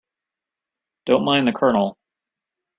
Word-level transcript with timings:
Don't 1.05 1.25
mind 1.25 1.47
the 1.47 1.51
Colonel. 1.53 1.95